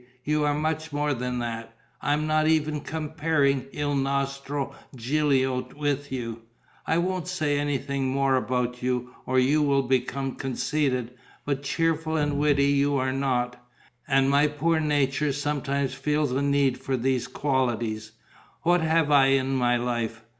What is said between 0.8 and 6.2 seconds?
more than that. I'm not even comparing il nostro Gilio with